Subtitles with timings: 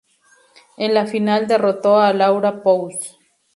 [0.77, 3.19] En la final derrotó a Laura Pous.